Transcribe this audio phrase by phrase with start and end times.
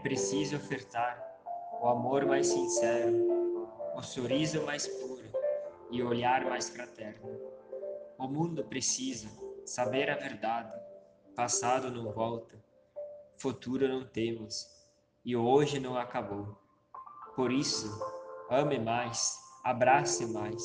[0.00, 1.30] preciso ofertar
[1.80, 5.30] o amor mais sincero, o sorriso mais puro
[5.90, 7.28] e o olhar mais fraterno.
[8.18, 9.28] O mundo precisa
[9.64, 10.72] saber a verdade.
[11.36, 12.62] Passado não volta,
[13.38, 14.66] futuro não temos
[15.24, 16.58] e hoje não acabou.
[17.36, 17.88] Por isso,
[18.50, 20.62] ame mais, abrace mais,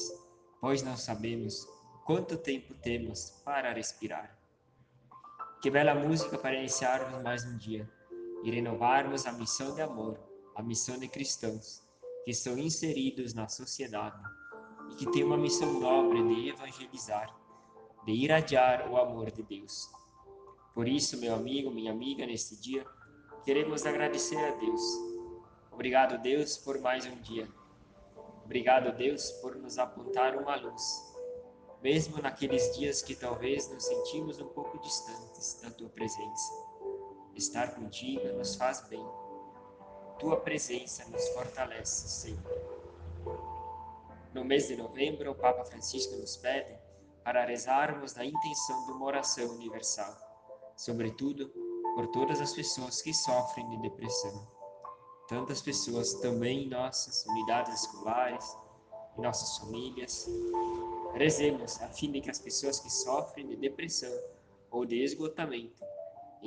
[0.59, 1.65] pois não sabemos
[2.05, 4.37] quanto tempo temos para respirar.
[5.61, 7.89] Que bela música para iniciarmos mais um dia
[8.45, 10.19] e renovarmos a missão de amor,
[10.55, 11.81] a missão de cristãos
[12.23, 14.21] que estão inseridos na sociedade
[14.91, 17.35] e que têm uma missão nobre de evangelizar,
[18.05, 19.89] de irradiar o amor de Deus.
[20.75, 22.85] Por isso, meu amigo, minha amiga, neste dia,
[23.43, 24.81] queremos agradecer a Deus.
[25.71, 27.49] Obrigado, Deus, por mais um dia.
[28.43, 31.15] Obrigado, Deus, por nos apontar uma luz
[31.85, 36.74] mesmo naqueles dias que talvez nos sentimos um pouco distantes da tua presença.
[37.35, 39.05] Estar contigo nos faz bem.
[40.19, 42.53] Tua presença nos fortalece sempre.
[44.33, 46.77] No mês de novembro, o Papa Francisco nos pede
[47.23, 50.15] para rezarmos na intenção de uma oração universal,
[50.77, 51.49] sobretudo
[51.95, 54.47] por todas as pessoas que sofrem de depressão.
[55.27, 58.57] Tantas pessoas também em nossas unidades escolares,
[59.17, 60.27] em nossas famílias,
[61.15, 64.11] Rezemos a fim de que as pessoas que sofrem de depressão
[64.69, 65.81] ou de esgotamento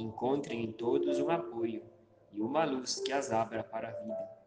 [0.00, 1.82] encontrem em todos um apoio
[2.32, 4.38] e uma luz que as abra para a vida.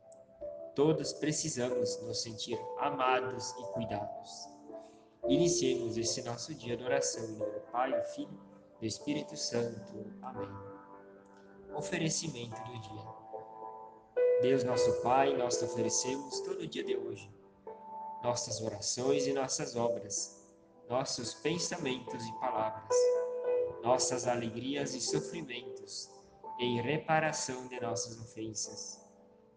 [0.75, 4.49] Todos precisamos nos sentir amados e cuidados.
[5.27, 8.39] Iniciemos esse nosso dia de oração em nome do Pai, do Filho
[8.77, 10.05] e do Espírito Santo.
[10.21, 10.49] Amém.
[11.75, 13.21] Oferecimento do dia.
[14.41, 17.29] Deus nosso Pai, nós te oferecemos todo o dia de hoje
[18.23, 20.39] nossas orações e nossas obras,
[20.89, 22.95] nossos pensamentos e palavras,
[23.83, 26.09] nossas alegrias e sofrimentos,
[26.59, 29.01] em reparação de nossas ofensas,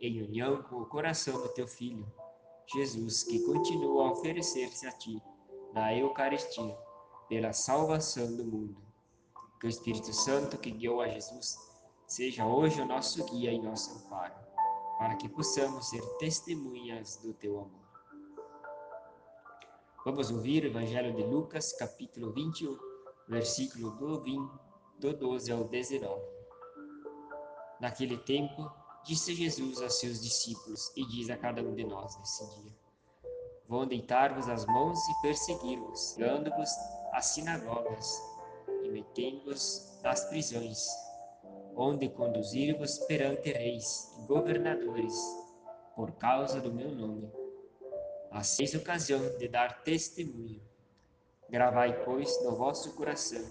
[0.00, 2.06] em união com o coração do teu Filho,
[2.66, 5.22] Jesus, que continua a oferecer-se a ti
[5.72, 6.76] na Eucaristia,
[7.28, 8.82] pela salvação do mundo.
[9.60, 11.56] Que o Espírito Santo que guiou a Jesus
[12.06, 14.34] seja hoje o nosso guia e nosso amparo,
[14.98, 17.84] para que possamos ser testemunhas do teu amor.
[20.04, 22.78] Vamos ouvir o Evangelho de Lucas, capítulo 21,
[23.28, 24.52] versículo do, 20,
[25.00, 26.22] do 12 ao 19.
[27.80, 28.70] Naquele tempo,
[29.04, 32.72] disse Jesus a seus discípulos e diz a cada um de nós nesse dia:
[33.68, 36.70] Vão deitar-vos as mãos e persegui-vos, levando-vos
[37.12, 38.22] às sinagogas
[38.82, 40.86] e metendo-vos nas prisões,
[41.76, 45.14] onde conduzir-vos perante reis e governadores,
[45.96, 47.30] por causa do meu nome
[48.34, 50.60] Aceis ocasião de dar testemunho.
[51.50, 53.44] Gravai, pois, no vosso coração,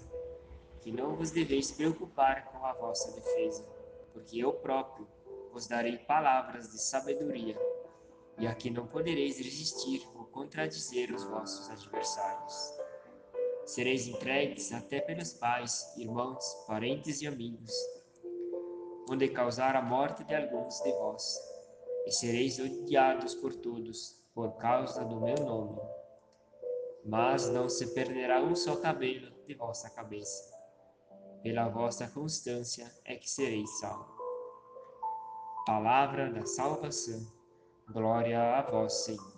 [0.80, 3.64] que não vos deveis preocupar com a vossa defesa,
[4.12, 5.06] porque eu próprio
[5.52, 7.56] vos darei palavras de sabedoria,
[8.38, 12.74] e aqui não podereis resistir ou contradizer os vossos adversários.
[13.64, 17.72] Sereis entregues até pelos pais, irmãos, parentes e amigos,
[19.10, 21.38] onde causar a morte de alguns de vós,
[22.06, 25.80] e sereis odiados por todos por causa do meu nome.
[27.04, 30.52] Mas não se perderá um só cabelo de vossa cabeça.
[31.42, 34.16] Pela vossa constância é que sereis salvos.
[35.66, 37.20] Palavra da salvação.
[37.92, 39.34] Glória a vós, Senhor.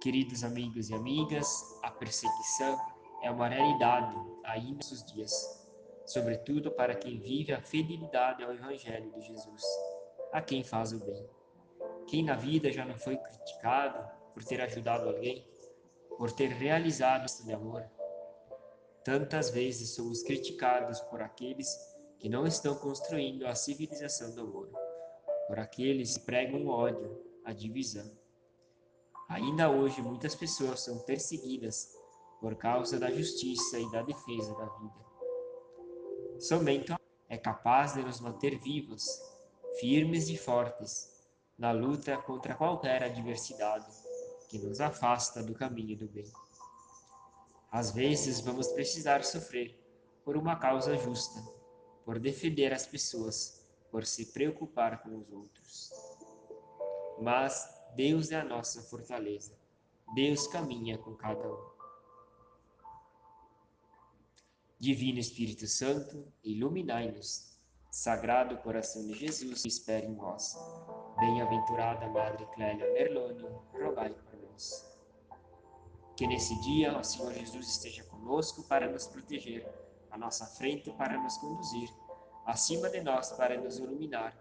[0.00, 2.78] Queridos amigos e amigas, a perseguição
[3.22, 5.68] é uma realidade ainda nos dias,
[6.06, 9.62] sobretudo para quem vive a fidelidade ao Evangelho de Jesus,
[10.32, 11.28] a quem faz o bem.
[12.06, 15.44] Quem na vida já não foi criticado por ter ajudado alguém,
[16.16, 17.84] por ter realizado isso de amor?
[19.04, 21.68] Tantas vezes somos criticados por aqueles
[22.20, 24.70] que não estão construindo a civilização do amor,
[25.48, 28.08] por aqueles que pregam o ódio, a divisão.
[29.28, 31.92] Ainda hoje muitas pessoas são perseguidas
[32.40, 35.04] por causa da justiça e da defesa da vida.
[36.38, 36.94] Somente
[37.28, 39.20] é capaz de nos manter vivos,
[39.80, 44.07] firmes e fortes, na luta contra qualquer adversidade
[44.48, 46.30] que nos afasta do caminho do bem.
[47.70, 49.78] Às vezes vamos precisar sofrer
[50.24, 51.40] por uma causa justa,
[52.04, 55.90] por defender as pessoas, por se preocupar com os outros.
[57.20, 59.58] Mas Deus é a nossa fortaleza.
[60.14, 61.78] Deus caminha com cada um.
[64.78, 67.57] Divino Espírito Santo, iluminai-nos.
[67.90, 70.58] Sagrado coração de Jesus, espere em vós.
[71.18, 73.42] Bem-aventurada Madre Clélia Merloni,
[73.72, 74.86] rogai por nós.
[76.14, 79.66] Que nesse dia o Senhor Jesus esteja conosco para nos proteger,
[80.10, 81.88] à nossa frente para nos conduzir,
[82.44, 84.36] acima de nós para nos iluminar,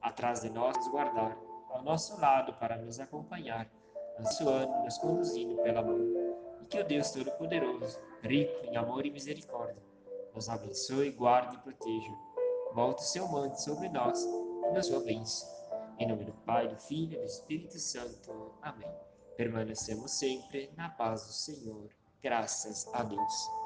[0.00, 1.36] atrás de nós nos guardar,
[1.68, 3.70] ao nosso lado para nos acompanhar,
[4.16, 6.00] abençoando, nos conduzindo pela mão.
[6.62, 9.82] E que o Deus Todo-Poderoso, rico em amor e misericórdia,
[10.34, 12.35] nos abençoe, guarde e proteja.
[12.76, 15.48] Volte seu manto sobre nós e nos sua bênção.
[15.98, 18.52] Em nome do Pai, do Filho e do Espírito Santo.
[18.60, 18.94] Amém.
[19.34, 21.88] Permanecemos sempre na paz do Senhor.
[22.22, 23.65] Graças a Deus.